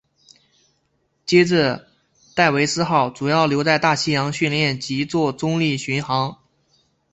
[1.27, 1.87] 接着
[2.33, 6.39] 戴维斯号主要留在大西洋训练及作中立巡航。